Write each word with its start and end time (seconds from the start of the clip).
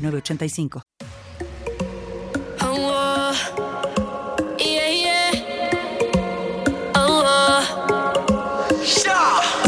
5985. 0.00 0.82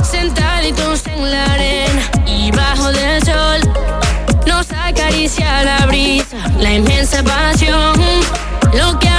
Sentaditos 0.03 1.07
en 1.07 1.31
la 1.31 1.45
arena 1.53 2.11
y 2.27 2.51
bajo 2.53 2.91
del 2.93 3.23
sol, 3.25 3.61
nos 4.47 4.71
acaricia 4.73 5.65
la 5.65 5.87
brisa, 5.87 6.37
la 6.59 6.75
inmensa 6.75 7.23
pasión, 7.23 7.95
lo 8.75 8.99
que 8.99 9.12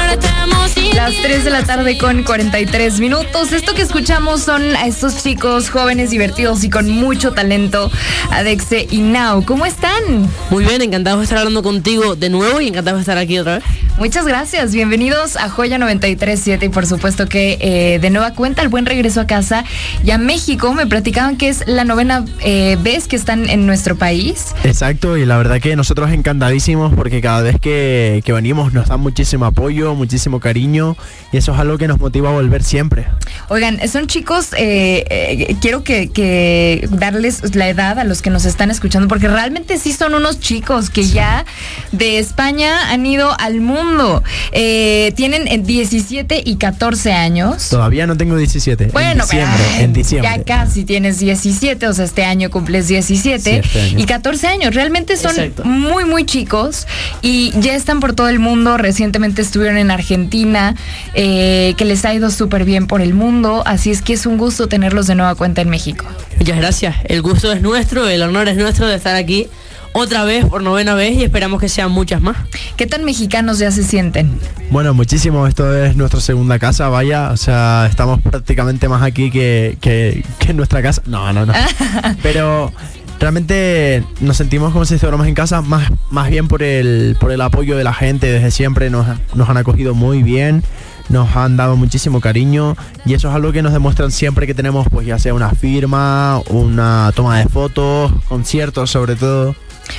las 1.03 1.21
3 1.21 1.43
de 1.43 1.49
la 1.49 1.63
tarde 1.65 1.97
con 1.97 2.23
43 2.23 3.01
minutos. 3.01 3.51
Esto 3.51 3.73
que 3.73 3.81
escuchamos 3.81 4.41
son 4.41 4.73
a 4.73 4.87
estos 4.87 5.21
chicos 5.21 5.69
jóvenes, 5.69 6.11
divertidos 6.11 6.63
y 6.63 6.69
con 6.69 6.89
mucho 6.89 7.33
talento, 7.33 7.91
Adexe 8.31 8.87
y 8.89 8.99
Now. 8.99 9.43
¿Cómo 9.43 9.65
están? 9.65 10.01
Muy 10.49 10.63
bien, 10.63 10.81
encantado 10.81 11.17
de 11.17 11.25
estar 11.25 11.39
hablando 11.39 11.61
contigo 11.61 12.15
de 12.15 12.29
nuevo 12.29 12.61
y 12.61 12.69
encantado 12.69 12.95
de 12.95 13.01
estar 13.01 13.17
aquí 13.17 13.37
otra 13.37 13.55
vez. 13.55 13.65
Muchas 14.03 14.27
gracias. 14.27 14.73
Bienvenidos 14.73 15.37
a 15.37 15.47
Joya 15.47 15.77
937 15.77 16.65
y 16.65 16.67
por 16.67 16.85
supuesto 16.85 17.25
que 17.29 17.57
eh, 17.61 17.99
de 17.99 18.09
nueva 18.09 18.33
cuenta 18.33 18.61
el 18.61 18.67
buen 18.67 18.85
regreso 18.85 19.21
a 19.21 19.27
casa 19.27 19.63
y 20.03 20.11
a 20.11 20.17
México. 20.17 20.73
Me 20.73 20.85
platicaban 20.85 21.37
que 21.37 21.47
es 21.47 21.65
la 21.67 21.85
novena 21.85 22.25
eh, 22.41 22.77
vez 22.81 23.07
que 23.07 23.15
están 23.15 23.49
en 23.49 23.65
nuestro 23.65 23.95
país. 23.95 24.53
Exacto, 24.65 25.15
y 25.15 25.25
la 25.25 25.37
verdad 25.37 25.61
que 25.61 25.77
nosotros 25.77 26.11
encantadísimos 26.11 26.93
porque 26.93 27.21
cada 27.21 27.43
vez 27.43 27.61
que, 27.61 28.21
que 28.25 28.33
venimos 28.33 28.73
nos 28.73 28.89
dan 28.89 28.99
muchísimo 28.99 29.45
apoyo, 29.45 29.95
muchísimo 29.95 30.41
cariño 30.41 30.97
y 31.31 31.37
eso 31.37 31.53
es 31.53 31.59
algo 31.59 31.77
que 31.77 31.87
nos 31.87 31.97
motiva 31.97 32.27
a 32.27 32.33
volver 32.33 32.61
siempre. 32.61 33.07
Oigan, 33.49 33.79
son 33.87 34.07
chicos, 34.07 34.47
eh, 34.57 35.05
eh, 35.09 35.55
quiero 35.61 35.83
que, 35.83 36.09
que 36.09 36.87
darles 36.91 37.55
la 37.55 37.67
edad 37.69 37.99
a 37.99 38.03
los 38.03 38.21
que 38.21 38.29
nos 38.29 38.45
están 38.45 38.71
escuchando, 38.71 39.07
porque 39.07 39.27
realmente 39.27 39.77
sí 39.77 39.93
son 39.93 40.13
unos 40.15 40.39
chicos 40.39 40.89
que 40.89 41.03
ya 41.03 41.45
de 41.91 42.19
España 42.19 42.91
han 42.91 43.05
ido 43.05 43.35
al 43.39 43.61
mundo. 43.61 44.23
Eh, 44.51 45.13
tienen 45.15 45.47
eh, 45.47 45.57
17 45.59 46.41
y 46.45 46.55
14 46.55 47.13
años. 47.13 47.69
Todavía 47.69 48.07
no 48.07 48.15
tengo 48.17 48.37
17. 48.37 48.87
Bueno, 48.93 49.11
en 49.11 49.19
diciembre, 49.19 49.63
pero, 49.71 49.83
en 49.83 49.93
diciembre. 49.93 50.31
ya 50.37 50.43
casi 50.43 50.83
tienes 50.85 51.19
17, 51.19 51.87
o 51.87 51.93
sea, 51.93 52.05
este 52.05 52.23
año 52.25 52.49
cumples 52.49 52.87
17 52.87 53.39
Sí, 53.43 53.49
este 53.49 53.81
año. 53.81 53.99
y 53.99 54.05
14 54.05 54.47
años. 54.47 54.75
Realmente 54.75 55.17
son 55.17 55.31
Exacto. 55.31 55.63
muy, 55.65 56.05
muy 56.05 56.25
chicos 56.25 56.87
y 57.21 57.51
ya 57.59 57.75
están 57.75 57.99
por 57.99 58.13
todo 58.13 58.29
el 58.29 58.39
mundo. 58.39 58.77
Recientemente 58.77 59.41
estuvieron 59.41 59.77
en 59.77 59.91
Argentina, 59.91 60.75
eh, 61.13 61.73
que 61.77 61.85
les 61.85 62.05
ha 62.05 62.13
ido 62.13 62.31
súper 62.31 62.63
bien 62.65 62.87
por 62.87 63.01
el 63.01 63.13
mundo. 63.13 63.32
Así 63.65 63.91
es 63.91 64.01
que 64.01 64.13
es 64.13 64.25
un 64.25 64.37
gusto 64.37 64.67
tenerlos 64.67 65.07
de 65.07 65.15
nueva 65.15 65.35
cuenta 65.35 65.61
en 65.61 65.69
México. 65.69 66.05
Muchas 66.37 66.57
gracias. 66.57 66.95
El 67.05 67.21
gusto 67.21 67.51
es 67.51 67.61
nuestro, 67.61 68.07
el 68.07 68.21
honor 68.21 68.47
es 68.47 68.57
nuestro 68.57 68.87
de 68.87 68.95
estar 68.95 69.15
aquí 69.15 69.47
otra 69.93 70.23
vez 70.23 70.45
por 70.45 70.61
novena 70.63 70.95
vez 70.95 71.15
y 71.17 71.23
esperamos 71.23 71.59
que 71.61 71.69
sean 71.69 71.91
muchas 71.91 72.21
más. 72.21 72.37
¿Qué 72.77 72.87
tan 72.87 73.03
mexicanos 73.05 73.59
ya 73.59 73.71
se 73.71 73.83
sienten? 73.83 74.39
Bueno, 74.71 74.93
muchísimo. 74.93 75.45
Esto 75.47 75.75
es 75.83 75.95
nuestra 75.95 76.19
segunda 76.19 76.57
casa, 76.59 76.89
vaya. 76.89 77.29
O 77.31 77.37
sea, 77.37 77.87
estamos 77.89 78.19
prácticamente 78.21 78.87
más 78.89 79.03
aquí 79.03 79.29
que, 79.29 79.77
que- 79.81 80.23
que 80.39 80.51
en 80.51 80.57
nuestra 80.57 80.81
casa. 80.81 81.01
No, 81.05 81.31
no, 81.33 81.45
no. 81.45 81.53
Pero 82.23 82.71
realmente 83.19 84.03
nos 84.19 84.35
sentimos 84.37 84.73
como 84.73 84.83
si 84.85 84.95
estuviéramos 84.95 85.27
en 85.27 85.35
casa, 85.35 85.61
más, 85.61 85.89
más 86.09 86.29
bien 86.29 86.47
por 86.47 86.61
el, 86.63 87.15
por 87.19 87.31
el 87.31 87.39
apoyo 87.41 87.77
de 87.77 87.83
la 87.83 87.93
gente. 87.93 88.31
Desde 88.31 88.51
siempre 88.51 88.89
nos, 88.89 89.05
nos 89.35 89.47
han 89.49 89.57
acogido 89.57 89.93
muy 89.93 90.23
bien. 90.23 90.63
Nos 91.09 91.35
han 91.35 91.57
dado 91.57 91.75
muchísimo 91.75 92.21
cariño 92.21 92.75
y 93.05 93.13
eso 93.13 93.29
es 93.29 93.35
algo 93.35 93.51
que 93.51 93.61
nos 93.61 93.73
demuestran 93.73 94.11
siempre 94.11 94.47
que 94.47 94.53
tenemos, 94.53 94.87
pues 94.89 95.05
ya 95.05 95.19
sea 95.19 95.33
una 95.33 95.49
firma, 95.51 96.41
una 96.49 97.11
toma 97.15 97.39
de 97.39 97.45
fotos, 97.45 98.11
conciertos 98.27 98.89
sobre 98.89 99.15
todo. 99.15 99.55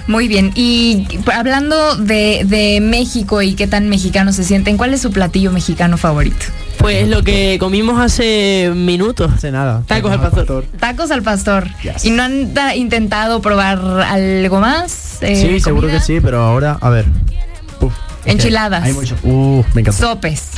Muy 0.07 0.29
bien. 0.29 0.51
Y 0.55 1.07
hablando 1.33 1.97
de, 1.97 2.45
de 2.47 2.81
México 2.81 3.43
y 3.43 3.53
qué 3.55 3.67
tan 3.67 3.91
mexicanos 3.91 4.35
se 4.35 4.43
sienten, 4.43 4.79
¿cuál 4.79 4.95
es 4.95 5.03
su 5.03 5.11
platillo 5.11 5.53
mexicano 5.53 5.99
favorito? 5.99 6.47
Pues 6.79 7.07
lo 7.07 7.23
que 7.23 7.59
comimos 7.61 8.01
hace 8.01 8.73
minutos. 8.75 9.31
Hace 9.31 9.53
nada. 9.53 9.83
Tacos 9.87 10.11
al 10.11 10.21
pastor. 10.23 10.65
Tacos 10.81 11.11
al 11.11 11.23
pastor. 11.23 11.69
Yes. 11.83 12.05
¿Y 12.07 12.11
no 12.13 12.23
han 12.23 12.55
intentado 12.77 13.43
probar 13.43 13.79
algo 14.01 14.59
más? 14.59 15.19
Eh, 15.21 15.37
Sí, 15.37 15.61
seguro 15.61 15.87
que 15.89 16.01
sí, 16.01 16.19
pero 16.21 16.43
ahora, 16.43 16.79
a 16.81 16.89
ver. 16.89 17.05
Uf, 17.81 17.93
Enchiladas. 18.25 18.85
hay 18.85 18.95
mucho- 18.95 19.17
Uh, 19.23 19.63
me 19.75 19.83
encanta. 19.83 20.01
Sopes. 20.01 20.53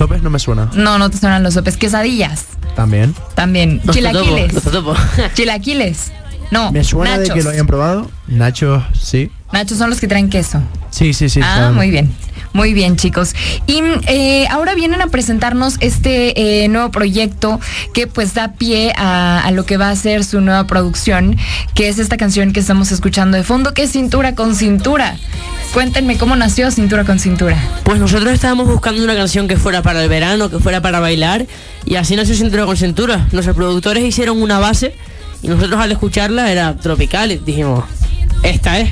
Sopes 0.00 0.22
no 0.22 0.30
me 0.30 0.38
suena. 0.38 0.70
No, 0.72 0.98
no 0.98 1.10
te 1.10 1.18
suenan 1.18 1.42
los 1.42 1.52
sopes. 1.52 1.76
Quesadillas. 1.76 2.46
También. 2.74 3.14
También. 3.34 3.82
Los 3.84 3.94
Chilaquiles. 3.94 4.54
Chilaquiles. 5.34 6.10
No. 6.50 6.72
Me 6.72 6.82
suena 6.84 7.18
nachos. 7.18 7.28
de 7.28 7.34
que 7.34 7.42
lo 7.42 7.50
hayan 7.50 7.66
probado. 7.66 8.10
Nachos, 8.26 8.82
sí. 8.98 9.30
Nachos 9.52 9.76
son 9.76 9.90
los 9.90 10.00
que 10.00 10.08
traen 10.08 10.30
queso. 10.30 10.62
Sí, 10.88 11.12
sí, 11.12 11.28
sí. 11.28 11.40
ah, 11.44 11.52
están- 11.54 11.74
muy 11.74 11.90
bien. 11.90 12.10
Muy 12.54 12.72
bien, 12.72 12.96
chicos. 12.96 13.34
Y 13.66 13.82
eh, 14.06 14.46
ahora 14.50 14.74
vienen 14.74 15.02
a 15.02 15.08
presentarnos 15.08 15.76
este 15.80 16.64
eh, 16.64 16.68
nuevo 16.68 16.90
proyecto 16.90 17.60
que 17.92 18.06
pues 18.06 18.32
da 18.32 18.54
pie 18.54 18.94
a, 18.96 19.40
a 19.44 19.50
lo 19.50 19.66
que 19.66 19.76
va 19.76 19.90
a 19.90 19.96
ser 19.96 20.24
su 20.24 20.40
nueva 20.40 20.66
producción, 20.66 21.36
que 21.74 21.90
es 21.90 21.98
esta 21.98 22.16
canción 22.16 22.54
que 22.54 22.60
estamos 22.60 22.90
escuchando 22.90 23.36
de 23.36 23.44
fondo, 23.44 23.74
que 23.74 23.82
es 23.82 23.92
Cintura 23.92 24.34
con 24.34 24.56
Cintura. 24.56 25.16
Cuéntenme 25.72 26.18
cómo 26.18 26.34
nació 26.34 26.68
Cintura 26.72 27.04
con 27.04 27.20
Cintura. 27.20 27.56
Pues 27.84 28.00
nosotros 28.00 28.32
estábamos 28.32 28.66
buscando 28.66 29.04
una 29.04 29.14
canción 29.14 29.46
que 29.46 29.56
fuera 29.56 29.82
para 29.82 30.02
el 30.02 30.08
verano, 30.08 30.50
que 30.50 30.58
fuera 30.58 30.82
para 30.82 30.98
bailar 30.98 31.46
y 31.86 31.94
así 31.94 32.16
nació 32.16 32.34
Cintura 32.34 32.66
con 32.66 32.76
Cintura. 32.76 33.28
Nuestros 33.30 33.54
productores 33.54 34.02
hicieron 34.02 34.42
una 34.42 34.58
base 34.58 34.96
y 35.42 35.48
nosotros 35.48 35.80
al 35.80 35.92
escucharla 35.92 36.50
era 36.50 36.76
tropical 36.76 37.30
y 37.30 37.38
dijimos, 37.38 37.84
esta 38.42 38.80
es. 38.80 38.90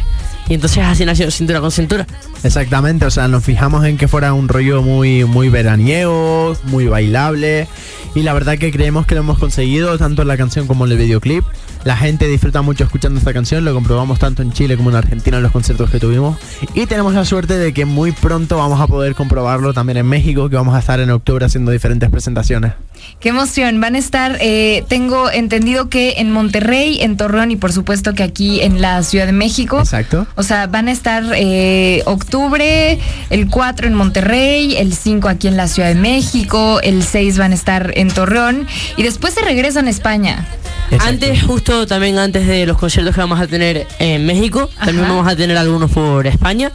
Y 0.49 0.55
entonces 0.55 0.85
así 0.85 1.05
nació 1.05 1.31
Cintura 1.33 1.61
con 1.61 1.73
Cintura. 1.73 2.07
Exactamente, 2.45 3.05
o 3.05 3.11
sea, 3.11 3.27
nos 3.29 3.45
fijamos 3.45 3.85
en 3.85 3.97
que 3.97 4.07
fuera 4.07 4.33
un 4.33 4.49
rollo 4.49 4.83
muy, 4.83 5.25
muy 5.25 5.49
veraniego, 5.49 6.57
muy 6.65 6.87
bailable. 6.87 7.67
Y 8.15 8.23
la 8.23 8.33
verdad 8.33 8.59
que 8.59 8.71
creemos 8.71 9.07
que 9.07 9.15
lo 9.15 9.23
hemos 9.23 9.39
conseguido, 9.39 9.99
tanto 9.99 10.23
en 10.23 10.29
la 10.29 10.37
canción 10.37 10.67
como 10.67 10.87
en 10.87 10.93
el 10.93 10.99
videoclip. 10.99 11.45
La 11.85 11.97
gente 11.97 12.27
disfruta 12.27 12.63
mucho 12.63 12.85
escuchando 12.85 13.19
esta 13.19 13.33
canción, 13.33 13.65
lo 13.65 13.73
comprobamos 13.75 14.19
tanto 14.19 14.43
en 14.43 14.53
Chile 14.53 14.77
como 14.77 14.91
en 14.91 14.97
Argentina 14.97 15.37
en 15.37 15.43
los 15.43 15.53
conciertos 15.53 15.91
que 15.91 15.99
tuvimos. 15.99 16.37
Y 16.75 16.87
tenemos 16.87 17.15
la 17.15 17.25
suerte 17.25 17.59
de 17.59 17.73
que 17.73 17.85
muy 17.85 18.13
pronto 18.13 18.57
vamos 18.57 18.81
a 18.81 18.87
poder 18.87 19.15
comprobarlo 19.15 19.73
también 19.73 19.99
en 19.99 20.07
México, 20.07 20.49
que 20.49 20.57
vamos 20.57 20.75
a 20.75 20.81
estar 20.81 21.01
en 21.01 21.11
octubre 21.11 21.45
haciendo 21.45 21.71
diferentes 21.71 22.11
presentaciones. 22.11 22.73
Qué 23.21 23.31
emoción. 23.31 23.81
Van 23.81 23.97
a 23.97 23.99
estar, 23.99 24.39
eh, 24.41 24.85
tengo 24.89 25.31
entendido 25.31 25.89
que 25.89 26.15
en 26.19 26.31
Monterrey, 26.31 26.99
en 27.01 27.17
Torreón 27.17 27.51
y 27.51 27.57
por 27.57 27.73
supuesto 27.73 28.15
que 28.15 28.23
aquí 28.23 28.61
en 28.61 28.81
la 28.81 29.03
Ciudad 29.03 29.27
de 29.27 29.33
México. 29.33 29.81
Exacto. 29.81 30.27
O 30.37 30.45
sea, 30.45 30.69
van 30.69 30.87
a 30.87 30.93
estar 30.93 31.25
eh, 31.35 32.03
octubre, 32.07 32.99
el 33.31 33.49
4 33.49 33.89
en 33.89 33.95
Monterrey, 33.95 34.77
el 34.77 34.95
5 34.95 35.29
aquí 35.29 35.49
en 35.49 35.57
la 35.57 35.67
Ciudad 35.67 35.89
de 35.89 35.97
México, 35.97 36.81
el 36.83 37.03
6 37.03 37.39
van 37.39 37.53
a 37.53 37.55
estar 37.57 37.93
en 37.97 38.09
Torreón 38.09 38.67
y 38.97 39.03
después 39.03 39.35
se 39.35 39.41
regresan 39.41 39.89
a 39.89 39.91
España. 39.91 40.47
Exacto. 40.91 41.09
Antes, 41.09 41.43
justo 41.43 41.87
también 41.87 42.19
antes 42.19 42.47
de 42.47 42.67
los 42.67 42.79
conciertos 42.79 43.15
que 43.15 43.21
vamos 43.21 43.41
a 43.41 43.47
tener 43.47 43.87
en 43.99 44.25
México, 44.27 44.71
también 44.79 45.05
Ajá. 45.05 45.15
vamos 45.15 45.33
a 45.33 45.37
tener 45.37 45.57
algunos 45.57 45.91
por 45.91 46.27
España. 46.27 46.73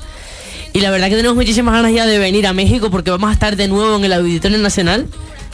Y 0.74 0.81
la 0.81 0.90
verdad 0.90 1.08
que 1.08 1.16
tenemos 1.16 1.36
muchísimas 1.36 1.74
ganas 1.74 1.94
ya 1.94 2.06
de 2.06 2.18
venir 2.18 2.48
a 2.48 2.54
México 2.54 2.90
porque 2.90 3.12
vamos 3.12 3.30
a 3.30 3.34
estar 3.34 3.56
de 3.56 3.68
nuevo 3.68 3.96
en 3.96 4.06
el 4.06 4.14
Auditorio 4.14 4.58
Nacional. 4.58 5.08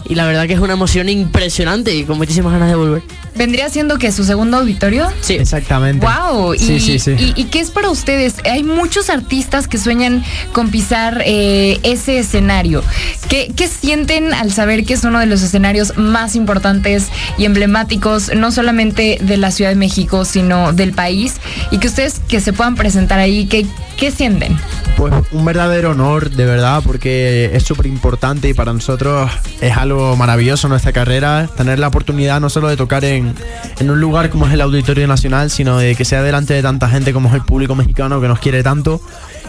Y 0.10 0.16
la 0.16 0.26
verdad 0.26 0.48
que 0.48 0.54
es 0.54 0.60
una 0.60 0.74
emoción 0.74 1.08
impresionante 1.08 1.96
y 1.96 2.04
con 2.04 2.18
muchísimas 2.18 2.52
ganas 2.52 2.68
de 2.70 2.76
volver. 2.76 3.04
¿Vendría 3.36 3.70
siendo 3.70 4.00
que 4.00 4.12
su 4.12 4.24
segundo 4.26 4.58
auditorio? 4.58 5.08
Sí. 5.22 5.36
Exactamente. 5.36 6.06
Wow, 6.06 6.56
y, 6.56 6.60
Sí, 6.60 6.80
sí, 6.80 6.98
sí. 7.00 7.12
y- 7.18 7.34
y 7.40 7.44
qué 7.46 7.60
es 7.60 7.70
para 7.70 7.90
ustedes? 7.92 8.36
Hay 8.52 8.64
muchos 8.64 9.10
artistas 9.12 9.68
que 9.68 9.78
sueñan 9.78 10.24
con 10.52 10.72
pisar 10.72 11.22
eh, 11.26 11.80
ese 11.84 12.18
escenario. 12.20 12.84
¿Qué, 13.30 13.54
qué 13.56 13.68
sienten 13.68 14.34
al 14.34 14.52
saber 14.52 14.84
que 14.84 14.96
es 14.96 15.04
uno 15.04 15.20
de 15.20 15.28
los 15.28 15.44
escenarios 15.44 15.96
más 15.96 16.36
importantes 16.36 17.08
y 17.38 17.46
emblemáticos, 17.46 18.32
no 18.36 18.52
solamente 18.52 19.20
de 19.22 19.38
la 19.38 19.52
Ciudad 19.52 19.70
de 19.70 19.76
México, 19.78 20.26
sino 20.26 20.74
del 20.74 20.92
país? 20.94 21.36
Y 21.70 21.78
que 21.78 21.88
ustedes 21.88 22.20
que 22.28 22.42
se 22.42 22.52
puedan 22.52 22.74
presentar 22.76 23.20
ahí, 23.20 23.46
¿qué, 23.46 23.66
qué 23.96 24.10
sienten? 24.12 24.58
Pues 25.00 25.14
un 25.32 25.46
verdadero 25.46 25.92
honor, 25.92 26.30
de 26.30 26.44
verdad, 26.44 26.84
porque 26.86 27.52
es 27.54 27.64
súper 27.64 27.86
importante 27.86 28.50
y 28.50 28.54
para 28.54 28.74
nosotros 28.74 29.32
es 29.62 29.78
algo 29.78 30.18
maravilloso 30.18 30.68
nuestra 30.68 30.92
carrera, 30.92 31.48
tener 31.56 31.80
la 31.80 31.88
oportunidad 31.88 32.42
no 32.42 32.50
solo 32.50 32.68
de 32.68 32.76
tocar 32.76 33.06
en, 33.06 33.34
en 33.80 33.90
un 33.90 34.02
lugar 34.02 34.30
como 34.30 34.46
es 34.46 34.52
el 34.52 34.60
Auditorio 34.60 35.08
Nacional, 35.08 35.52
sino 35.52 35.78
de 35.78 35.96
que 35.96 36.04
sea 36.04 36.22
delante 36.22 36.54
de 36.54 36.62
tanta 36.62 36.90
gente 36.90 37.14
como 37.14 37.30
es 37.30 37.36
el 37.36 37.44
público 37.44 37.76
mexicano 37.76 38.20
que 38.20 38.28
nos 38.28 38.40
quiere 38.40 38.62
tanto 38.62 39.00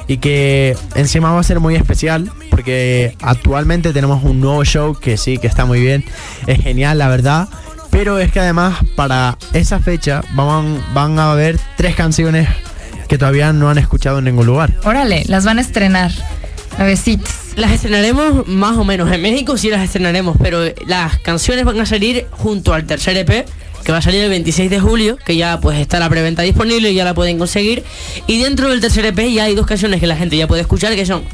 y 0.06 0.18
que 0.18 0.76
encima 0.94 1.32
va 1.32 1.40
a 1.40 1.42
ser 1.42 1.58
muy 1.58 1.74
especial 1.74 2.30
porque 2.48 3.16
actualmente 3.20 3.92
tenemos 3.92 4.22
un 4.22 4.40
nuevo 4.40 4.64
show 4.64 4.94
que 4.94 5.16
sí, 5.16 5.38
que 5.38 5.48
está 5.48 5.64
muy 5.64 5.80
bien, 5.80 6.04
es 6.46 6.62
genial 6.62 6.98
la 6.98 7.08
verdad, 7.08 7.48
pero 7.90 8.20
es 8.20 8.30
que 8.30 8.38
además 8.38 8.78
para 8.94 9.36
esa 9.52 9.80
fecha 9.80 10.22
van, 10.34 10.80
van 10.94 11.18
a 11.18 11.32
haber 11.32 11.58
tres 11.76 11.96
canciones 11.96 12.48
que 13.10 13.18
todavía 13.18 13.52
no 13.52 13.68
han 13.68 13.76
escuchado 13.76 14.20
en 14.20 14.26
ningún 14.26 14.46
lugar. 14.46 14.72
Órale, 14.84 15.24
las 15.26 15.44
van 15.44 15.58
a 15.58 15.62
estrenar. 15.62 16.12
Nuevecitas. 16.78 17.56
Las 17.56 17.72
estrenaremos 17.72 18.46
más 18.46 18.78
o 18.78 18.84
menos. 18.84 19.10
En 19.10 19.20
México 19.20 19.58
sí 19.58 19.68
las 19.68 19.82
estrenaremos, 19.82 20.36
pero 20.40 20.60
las 20.86 21.18
canciones 21.18 21.64
van 21.64 21.80
a 21.80 21.86
salir 21.86 22.28
junto 22.30 22.72
al 22.72 22.84
tercer 22.84 23.16
EP, 23.16 23.48
que 23.84 23.90
va 23.90 23.98
a 23.98 24.02
salir 24.02 24.22
el 24.22 24.30
26 24.30 24.70
de 24.70 24.78
julio, 24.78 25.18
que 25.26 25.34
ya 25.34 25.58
pues 25.58 25.80
está 25.80 25.98
la 25.98 26.08
preventa 26.08 26.42
disponible 26.42 26.92
y 26.92 26.94
ya 26.94 27.04
la 27.04 27.12
pueden 27.12 27.36
conseguir. 27.36 27.82
Y 28.28 28.40
dentro 28.40 28.68
del 28.68 28.80
tercer 28.80 29.04
EP 29.04 29.18
ya 29.32 29.44
hay 29.44 29.56
dos 29.56 29.66
canciones 29.66 29.98
que 29.98 30.06
la 30.06 30.14
gente 30.14 30.36
ya 30.36 30.46
puede 30.46 30.62
escuchar, 30.62 30.94
que 30.94 31.04
son 31.04 31.24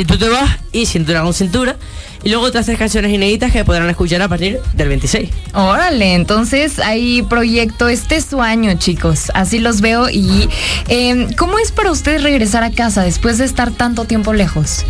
Si 0.00 0.06
tú 0.06 0.16
te 0.16 0.30
vas 0.30 0.48
y 0.72 0.86
Cintura 0.86 1.20
con 1.20 1.34
Cintura. 1.34 1.76
Y 2.22 2.30
luego 2.30 2.46
otras 2.46 2.64
tres 2.64 2.78
canciones 2.78 3.12
inéditas 3.12 3.52
que 3.52 3.66
podrán 3.66 3.90
escuchar 3.90 4.22
a 4.22 4.28
partir 4.28 4.58
del 4.72 4.88
26. 4.88 5.28
Órale, 5.52 6.14
entonces 6.14 6.78
hay 6.78 7.20
proyecto, 7.20 7.86
este 7.86 8.16
es 8.16 8.24
su 8.24 8.40
año, 8.40 8.72
chicos. 8.78 9.30
Así 9.34 9.58
los 9.58 9.82
veo. 9.82 10.08
Y 10.08 10.48
eh, 10.88 11.26
¿cómo 11.36 11.58
es 11.58 11.70
para 11.70 11.90
ustedes 11.90 12.22
regresar 12.22 12.62
a 12.62 12.70
casa 12.70 13.02
después 13.02 13.36
de 13.36 13.44
estar 13.44 13.72
tanto 13.72 14.06
tiempo 14.06 14.32
lejos? 14.32 14.86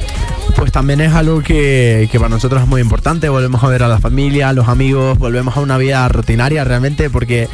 Pues 0.55 0.71
también 0.71 1.01
es 1.01 1.13
algo 1.13 1.43
que, 1.43 2.09
que, 2.13 2.21
para 2.21 2.29
nosotros 2.29 2.63
es 2.63 2.69
muy 2.69 2.81
importante. 2.81 3.29
Volvemos 3.29 3.65
a 3.65 3.67
ver 3.67 3.83
a 3.83 3.89
la 3.89 3.99
familia, 3.99 4.51
a 4.51 4.53
los 4.53 4.69
amigos, 4.69 5.19
volvemos 5.19 5.57
a 5.57 5.61
una 5.61 5.77
vida 5.77 6.09
rutinaria 6.09 6.63
realmente 6.63 7.11
porque 7.11 7.49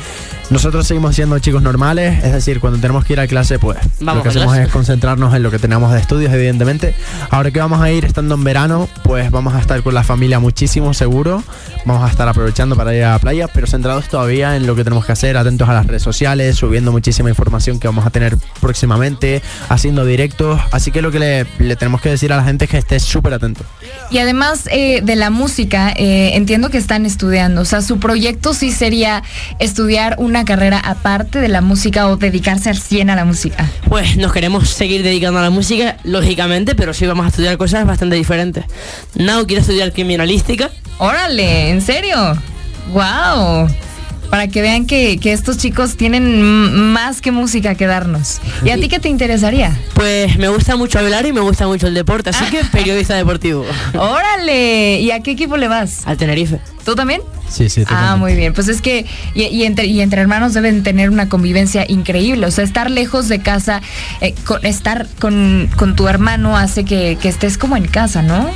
nosotros 0.50 0.86
seguimos 0.86 1.16
siendo 1.16 1.38
chicos 1.40 1.62
normales. 1.62 2.22
Es 2.24 2.32
decir, 2.32 2.60
cuando 2.60 2.78
tenemos 2.78 3.04
que 3.04 3.14
ir 3.14 3.20
a 3.20 3.26
clase, 3.26 3.58
pues 3.58 3.78
Vamos 4.00 4.18
lo 4.18 4.22
que 4.22 4.28
a 4.28 4.30
hacemos 4.30 4.52
clase. 4.52 4.62
es 4.68 4.72
concentrarnos 4.72 5.34
en 5.34 5.42
lo 5.42 5.50
que 5.50 5.58
tenemos 5.58 5.92
de 5.92 5.98
estudios, 5.98 6.32
evidentemente. 6.32 6.94
Ahora 7.30 7.50
que 7.50 7.58
vamos 7.58 7.80
a 7.80 7.90
ir 7.90 8.04
estando 8.04 8.36
en 8.36 8.44
verano, 8.44 8.88
pues 9.02 9.30
vamos 9.30 9.54
a 9.54 9.60
estar 9.60 9.82
con 9.82 9.94
la 9.94 10.04
familia 10.04 10.38
muchísimo 10.38 10.94
seguro. 10.94 11.42
Vamos 11.84 12.04
a 12.04 12.10
estar 12.10 12.28
aprovechando 12.28 12.76
para 12.76 12.94
ir 12.94 13.04
a 13.04 13.12
la 13.12 13.18
playa, 13.18 13.48
pero 13.48 13.66
centrados 13.66 14.08
todavía 14.08 14.56
en 14.56 14.66
lo 14.66 14.76
que 14.76 14.84
tenemos 14.84 15.04
que 15.04 15.12
hacer, 15.12 15.36
atentos 15.36 15.68
a 15.68 15.72
las 15.72 15.86
redes 15.86 16.02
sociales, 16.02 16.56
subiendo 16.56 16.92
muchísima 16.92 17.28
información 17.28 17.80
que 17.80 17.88
vamos 17.88 18.06
a 18.06 18.10
tener 18.10 18.36
próximamente, 18.60 19.42
haciendo 19.68 20.04
directos. 20.04 20.60
Así 20.70 20.92
que 20.92 21.02
lo 21.02 21.10
que 21.10 21.18
le, 21.18 21.46
le 21.58 21.76
tenemos 21.76 22.00
que 22.00 22.10
decir 22.10 22.32
a 22.32 22.36
la 22.36 22.44
gente 22.44 22.66
es 22.66 22.70
que 22.70 22.78
esté 22.78 23.00
súper 23.00 23.34
atento. 23.34 23.64
Y 24.10 24.18
además 24.18 24.68
eh, 24.70 25.00
de 25.02 25.16
la 25.16 25.30
música, 25.30 25.92
eh, 25.96 26.32
entiendo 26.34 26.70
que 26.70 26.78
están 26.78 27.04
estudiando. 27.04 27.62
O 27.62 27.64
sea, 27.64 27.82
su 27.82 27.98
proyecto 27.98 28.54
sí 28.54 28.70
sería 28.70 29.22
estudiar 29.58 30.14
una 30.18 30.35
carrera 30.44 30.78
aparte 30.78 31.40
de 31.40 31.48
la 31.48 31.60
música 31.60 32.08
o 32.08 32.16
dedicarse 32.16 32.70
al 32.70 32.76
100 32.76 33.10
a 33.10 33.16
la 33.16 33.24
música. 33.24 33.68
Pues 33.88 34.16
nos 34.16 34.32
queremos 34.32 34.68
seguir 34.68 35.02
dedicando 35.02 35.38
a 35.38 35.42
la 35.42 35.50
música, 35.50 35.96
lógicamente, 36.04 36.74
pero 36.74 36.92
sí 36.94 37.06
vamos 37.06 37.26
a 37.26 37.28
estudiar 37.28 37.56
cosas 37.56 37.86
bastante 37.86 38.16
diferentes. 38.16 38.64
Nao 39.14 39.46
quiere 39.46 39.60
estudiar 39.60 39.92
criminalística. 39.92 40.70
Órale, 40.98 41.70
¿en 41.70 41.80
serio? 41.80 42.36
¡Wow! 42.92 43.68
Para 44.30 44.48
que 44.48 44.60
vean 44.62 44.86
que, 44.86 45.18
que 45.18 45.32
estos 45.32 45.56
chicos 45.58 45.96
tienen 45.96 46.92
más 46.92 47.20
que 47.20 47.30
música 47.32 47.74
que 47.74 47.86
darnos. 47.86 48.40
¿Y 48.64 48.70
a 48.70 48.76
ti 48.76 48.88
qué 48.88 48.98
te 48.98 49.08
interesaría? 49.08 49.78
Pues 49.94 50.36
me 50.38 50.48
gusta 50.48 50.76
mucho 50.76 50.98
hablar 50.98 51.26
y 51.26 51.32
me 51.32 51.40
gusta 51.40 51.66
mucho 51.66 51.86
el 51.86 51.94
deporte, 51.94 52.30
así 52.30 52.44
que 52.46 52.64
periodista 52.72 53.14
deportivo. 53.14 53.64
¡Órale! 53.94 55.00
¿Y 55.00 55.10
a 55.10 55.20
qué 55.20 55.32
equipo 55.32 55.56
le 55.56 55.68
vas? 55.68 56.06
Al 56.06 56.16
Tenerife. 56.16 56.60
¿Tú 56.84 56.94
también? 56.94 57.20
Sí, 57.48 57.68
sí, 57.68 57.82
Ah, 57.82 57.84
totalmente. 57.88 58.18
muy 58.20 58.34
bien. 58.34 58.52
Pues 58.54 58.68
es 58.68 58.80
que, 58.82 59.06
y, 59.34 59.42
y 59.44 59.64
entre, 59.64 59.86
y 59.86 60.00
entre 60.00 60.20
hermanos 60.20 60.54
deben 60.54 60.82
tener 60.82 61.10
una 61.10 61.28
convivencia 61.28 61.84
increíble. 61.88 62.46
O 62.46 62.50
sea, 62.50 62.64
estar 62.64 62.90
lejos 62.90 63.28
de 63.28 63.40
casa, 63.40 63.82
eh, 64.20 64.34
con- 64.44 64.64
estar 64.66 65.06
con, 65.20 65.68
con 65.76 65.96
tu 65.96 66.08
hermano 66.08 66.56
hace 66.56 66.84
que, 66.84 67.18
que 67.20 67.28
estés 67.28 67.58
como 67.58 67.76
en 67.76 67.86
casa, 67.86 68.22
¿no? 68.22 68.50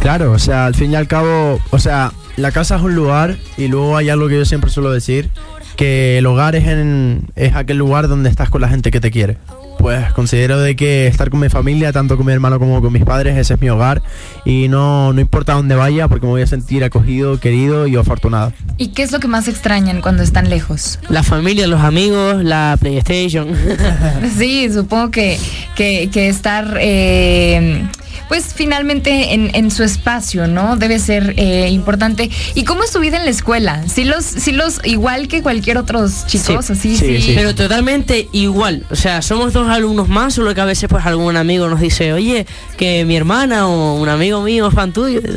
Claro, 0.00 0.32
o 0.32 0.38
sea, 0.38 0.66
al 0.66 0.74
fin 0.74 0.92
y 0.92 0.96
al 0.96 1.06
cabo, 1.06 1.60
o 1.70 1.78
sea, 1.78 2.12
la 2.36 2.52
casa 2.52 2.76
es 2.76 2.82
un 2.82 2.94
lugar 2.94 3.36
y 3.56 3.68
luego 3.68 3.96
hay 3.96 4.08
algo 4.08 4.28
que 4.28 4.36
yo 4.36 4.44
siempre 4.44 4.70
suelo 4.70 4.90
decir, 4.90 5.30
que 5.76 6.18
el 6.18 6.26
hogar 6.26 6.54
es, 6.54 6.66
en, 6.66 7.28
es 7.36 7.54
aquel 7.54 7.78
lugar 7.78 8.08
donde 8.08 8.30
estás 8.30 8.50
con 8.50 8.60
la 8.60 8.68
gente 8.68 8.90
que 8.90 9.00
te 9.00 9.10
quiere. 9.10 9.38
Pues 9.78 10.12
considero 10.12 10.60
de 10.60 10.76
que 10.76 11.08
estar 11.08 11.30
con 11.30 11.40
mi 11.40 11.48
familia, 11.48 11.92
tanto 11.92 12.16
con 12.16 12.24
mi 12.24 12.32
hermano 12.32 12.58
como 12.58 12.80
con 12.80 12.92
mis 12.92 13.04
padres, 13.04 13.36
ese 13.36 13.54
es 13.54 13.60
mi 13.60 13.68
hogar 13.68 14.02
y 14.44 14.68
no, 14.68 15.12
no 15.12 15.20
importa 15.20 15.54
dónde 15.54 15.74
vaya 15.74 16.08
porque 16.08 16.24
me 16.26 16.32
voy 16.32 16.42
a 16.42 16.46
sentir 16.46 16.84
acogido, 16.84 17.38
querido 17.38 17.86
y 17.86 17.96
afortunado. 17.96 18.52
¿Y 18.78 18.88
qué 18.88 19.02
es 19.02 19.12
lo 19.12 19.20
que 19.20 19.28
más 19.28 19.46
extrañan 19.46 20.00
cuando 20.00 20.22
están 20.22 20.48
lejos? 20.48 21.00
La 21.10 21.22
familia, 21.22 21.66
los 21.66 21.80
amigos, 21.80 22.42
la 22.42 22.76
PlayStation. 22.80 23.48
Sí, 24.38 24.70
supongo 24.72 25.10
que, 25.10 25.38
que, 25.74 26.08
que 26.10 26.28
estar, 26.28 26.78
eh, 26.80 27.84
pues 28.28 28.52
finalmente 28.54 29.34
en, 29.34 29.50
en 29.54 29.70
su 29.70 29.82
espacio, 29.82 30.46
¿no? 30.46 30.76
Debe 30.76 30.98
ser 30.98 31.34
eh, 31.36 31.68
importante. 31.70 32.30
¿Y 32.54 32.64
cómo 32.64 32.84
es 32.84 32.90
tu 32.92 33.00
vida 33.00 33.18
en 33.18 33.24
la 33.24 33.30
escuela? 33.30 33.82
¿Sí 33.86 34.04
los, 34.04 34.24
sí 34.24 34.52
los, 34.52 34.80
igual 34.84 35.28
que 35.28 35.42
cualquier 35.42 35.78
otros 35.78 36.26
chicos, 36.26 36.66
Sí, 36.66 36.72
así, 36.72 36.96
sí, 36.96 37.06
sí? 37.06 37.22
sí. 37.22 37.32
Pero 37.34 37.54
totalmente 37.54 38.28
igual. 38.32 38.84
O 38.90 38.96
sea, 38.96 39.22
somos 39.22 39.52
dos 39.52 39.68
alumnos 39.68 40.08
más, 40.08 40.34
solo 40.34 40.54
que 40.54 40.60
a 40.60 40.64
veces 40.64 40.88
pues 40.88 41.04
algún 41.06 41.36
amigo 41.36 41.68
nos 41.68 41.80
dice, 41.80 42.12
oye, 42.12 42.46
que 42.76 43.04
mi 43.04 43.16
hermana 43.16 43.66
o 43.68 43.94
un 43.94 44.08
amigo 44.08 44.42
mío 44.42 44.68
es 44.68 44.74
fan 44.74 44.92
tuyo. 44.92 45.20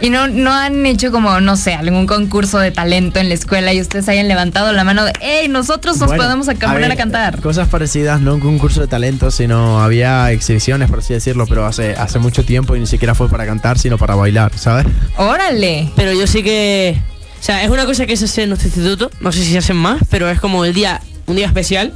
Y 0.00 0.10
no, 0.10 0.28
no 0.28 0.52
han 0.52 0.86
hecho 0.86 1.10
como, 1.10 1.40
no 1.40 1.56
sé, 1.56 1.74
algún 1.74 2.06
concurso 2.06 2.58
de 2.58 2.70
talento 2.70 3.18
en 3.18 3.28
la 3.28 3.34
escuela 3.34 3.72
y 3.72 3.80
ustedes 3.80 4.08
hayan 4.08 4.28
levantado 4.28 4.72
la 4.72 4.84
mano 4.84 5.04
de, 5.04 5.12
hey, 5.20 5.48
nosotros 5.48 5.98
nos 5.98 6.06
Bueno, 6.08 6.22
podemos 6.22 6.48
a 6.48 6.54
poner 6.54 6.90
a 6.92 6.96
cantar. 6.96 7.40
Cosas 7.40 7.68
parecidas, 7.68 8.20
no 8.20 8.34
un 8.34 8.40
concurso 8.40 8.80
de 8.80 8.86
talento, 8.86 9.32
sino 9.32 9.80
había 9.80 10.30
exhibiciones, 10.30 10.88
por 10.88 11.00
así 11.00 11.14
decirlo, 11.14 11.46
pero 11.48 11.66
hace, 11.66 11.94
hace 11.96 12.07
mucho 12.18 12.44
tiempo 12.44 12.74
y 12.76 12.80
ni 12.80 12.86
siquiera 12.86 13.14
fue 13.14 13.28
para 13.28 13.44
cantar, 13.44 13.78
sino 13.78 13.98
para 13.98 14.14
bailar, 14.14 14.52
¿sabes? 14.56 14.86
Órale. 15.18 15.90
Pero 15.96 16.12
yo 16.14 16.26
sí 16.26 16.42
que... 16.42 16.96
O 17.40 17.42
sea, 17.42 17.62
es 17.62 17.70
una 17.70 17.84
cosa 17.84 18.06
que 18.06 18.16
se 18.16 18.24
hace 18.24 18.44
en 18.44 18.48
nuestro 18.48 18.68
instituto, 18.68 19.10
no 19.20 19.30
sé 19.32 19.44
si 19.44 19.52
se 19.52 19.58
hacen 19.58 19.76
más, 19.76 20.00
pero 20.10 20.28
es 20.30 20.40
como 20.40 20.64
el 20.64 20.72
día, 20.74 21.00
un 21.26 21.36
día 21.36 21.46
especial, 21.46 21.92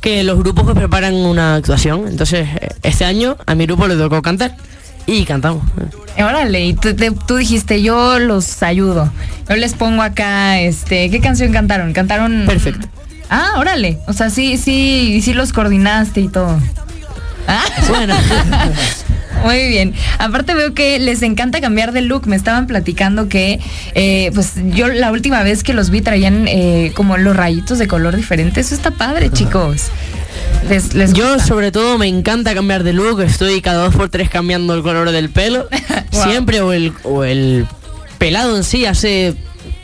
que 0.00 0.22
los 0.22 0.38
grupos 0.38 0.64
pues, 0.64 0.76
preparan 0.76 1.14
una 1.14 1.56
actuación. 1.56 2.06
Entonces, 2.08 2.46
eh, 2.60 2.68
este 2.84 3.04
año 3.04 3.36
a 3.46 3.54
mi 3.54 3.66
grupo 3.66 3.86
le 3.88 3.96
tocó 3.96 4.22
cantar 4.22 4.56
y 5.06 5.24
cantamos. 5.24 5.62
Órale, 6.16 6.64
y 6.64 6.72
tú, 6.74 6.94
te- 6.94 7.10
tú 7.10 7.36
dijiste, 7.36 7.82
yo 7.82 8.18
los 8.18 8.62
ayudo. 8.62 9.12
Yo 9.48 9.56
les 9.56 9.74
pongo 9.74 10.02
acá, 10.02 10.58
este, 10.60 11.10
¿qué 11.10 11.20
canción 11.20 11.52
cantaron? 11.52 11.92
Cantaron... 11.92 12.44
Perfecto. 12.46 12.86
Ah, 13.30 13.52
órale. 13.58 13.98
O 14.06 14.14
sea, 14.14 14.30
sí, 14.30 14.56
sí, 14.56 15.20
sí 15.22 15.34
los 15.34 15.52
coordinaste 15.52 16.20
y 16.22 16.28
todo. 16.28 16.58
Ah, 17.46 17.62
Bueno, 17.90 18.14
muy 19.44 19.68
bien. 19.68 19.94
Aparte 20.18 20.54
veo 20.54 20.74
que 20.74 20.98
les 20.98 21.22
encanta 21.22 21.60
cambiar 21.60 21.92
de 21.92 22.02
look. 22.02 22.26
Me 22.26 22.36
estaban 22.36 22.66
platicando 22.66 23.28
que, 23.28 23.60
eh, 23.94 24.30
pues 24.34 24.54
yo 24.70 24.88
la 24.88 25.12
última 25.12 25.42
vez 25.42 25.62
que 25.62 25.74
los 25.74 25.90
vi 25.90 26.00
traían 26.00 26.46
eh, 26.48 26.92
como 26.94 27.16
los 27.16 27.36
rayitos 27.36 27.78
de 27.78 27.88
color 27.88 28.16
diferente. 28.16 28.60
Eso 28.60 28.74
está 28.74 28.90
padre, 28.90 29.30
chicos. 29.30 29.86
Les, 30.68 30.94
les 30.94 31.12
yo 31.12 31.38
sobre 31.38 31.72
todo 31.72 31.98
me 31.98 32.06
encanta 32.06 32.54
cambiar 32.54 32.82
de 32.82 32.92
look, 32.92 33.20
estoy 33.20 33.60
cada 33.60 33.84
dos 33.84 33.94
por 33.94 34.08
tres 34.08 34.28
cambiando 34.28 34.74
el 34.74 34.82
color 34.82 35.10
del 35.10 35.30
pelo. 35.30 35.68
Wow. 36.10 36.22
Siempre 36.24 36.60
o 36.62 36.72
el, 36.72 36.94
o 37.04 37.22
el 37.22 37.66
pelado 38.16 38.56
en 38.56 38.64
sí, 38.64 38.86
hace 38.86 39.34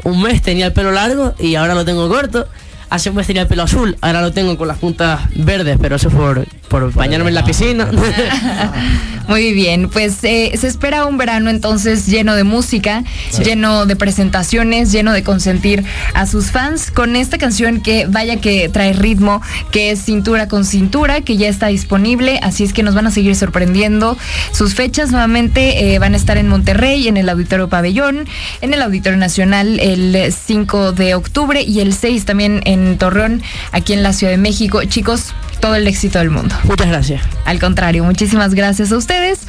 un 0.04 0.22
mes 0.22 0.40
tenía 0.40 0.66
el 0.66 0.72
pelo 0.72 0.90
largo 0.90 1.34
y 1.38 1.54
ahora 1.54 1.74
lo 1.74 1.84
tengo 1.84 2.08
corto. 2.08 2.48
Hace 2.88 3.10
un 3.10 3.16
mes 3.16 3.26
tenía 3.26 3.42
el 3.42 3.48
pelo 3.48 3.62
azul, 3.64 3.96
ahora 4.00 4.22
lo 4.22 4.32
tengo 4.32 4.56
con 4.56 4.68
las 4.68 4.78
puntas 4.78 5.20
verdes, 5.34 5.78
pero 5.80 5.96
eso 5.96 6.08
es 6.08 6.14
por, 6.14 6.46
por 6.68 6.92
bañarme 6.92 7.28
en 7.28 7.34
la 7.34 7.44
piscina. 7.44 7.90
Muy 9.28 9.54
bien, 9.54 9.88
pues 9.88 10.22
eh, 10.22 10.52
se 10.58 10.66
espera 10.66 11.06
un 11.06 11.16
verano 11.16 11.48
entonces 11.48 12.06
lleno 12.06 12.34
de 12.34 12.44
música, 12.44 13.04
lleno 13.42 13.86
de 13.86 13.96
presentaciones, 13.96 14.92
lleno 14.92 15.12
de 15.12 15.22
consentir 15.22 15.82
a 16.12 16.26
sus 16.26 16.50
fans 16.50 16.90
con 16.90 17.16
esta 17.16 17.38
canción 17.38 17.80
que 17.80 18.06
vaya 18.06 18.36
que 18.36 18.68
trae 18.68 18.92
ritmo, 18.92 19.40
que 19.70 19.92
es 19.92 20.04
Cintura 20.04 20.46
con 20.46 20.66
Cintura, 20.66 21.22
que 21.22 21.38
ya 21.38 21.48
está 21.48 21.68
disponible, 21.68 22.38
así 22.42 22.64
es 22.64 22.74
que 22.74 22.82
nos 22.82 22.94
van 22.94 23.06
a 23.06 23.10
seguir 23.10 23.34
sorprendiendo. 23.34 24.18
Sus 24.52 24.74
fechas 24.74 25.10
nuevamente 25.10 25.94
eh, 25.94 25.98
van 25.98 26.12
a 26.12 26.18
estar 26.18 26.36
en 26.36 26.48
Monterrey, 26.48 27.08
en 27.08 27.16
el 27.16 27.28
Auditorio 27.30 27.70
Pabellón, 27.70 28.28
en 28.60 28.74
el 28.74 28.82
Auditorio 28.82 29.18
Nacional 29.18 29.80
el 29.80 30.32
5 30.32 30.92
de 30.92 31.14
octubre 31.14 31.62
y 31.62 31.80
el 31.80 31.94
6 31.94 32.26
también 32.26 32.60
en 32.66 32.98
Torreón, 32.98 33.42
aquí 33.72 33.94
en 33.94 34.02
la 34.02 34.12
Ciudad 34.12 34.32
de 34.32 34.38
México. 34.38 34.84
Chicos, 34.84 35.34
todo 35.60 35.74
el 35.74 35.86
éxito 35.86 36.18
del 36.18 36.30
mundo. 36.30 36.54
Muchas 36.64 36.88
gracias. 36.88 37.22
Al 37.44 37.60
contrario, 37.60 38.04
muchísimas 38.04 38.54
gracias 38.54 38.92
a 38.92 38.96
ustedes 38.96 39.40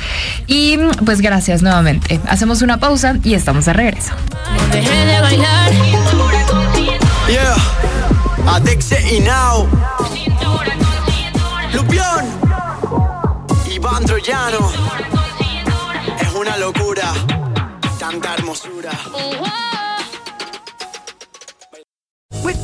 y 0.48 0.78
pues 1.06 1.22
gracias 1.22 1.62
nuevamente. 1.62 2.20
Hacemos 2.28 2.62
una 2.62 2.80
pausa 2.80 3.18
y 3.24 3.34
estamos 3.34 3.66
de 3.66 3.74
regreso. 3.74 4.14
Dejé 4.72 5.06
de 5.06 5.22
bailar. 5.22 5.72
Yeah, 7.28 7.56
y 9.12 9.20
Now. 9.20 9.68
Lupión. 11.74 12.26
Ivandro 13.72 14.18
llano. 14.20 14.72
Es 16.20 16.34
una 16.34 16.58
locura, 16.58 17.14
tanta 18.00 18.36
hermosura. 18.36 18.92